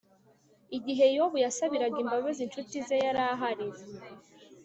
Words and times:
igihe 0.77 1.05
yobu 1.17 1.37
yasabiraga 1.45 1.97
imbabazi 2.03 2.39
incuti 2.45 2.75
ze 2.87 2.95
yarahari 3.05 3.67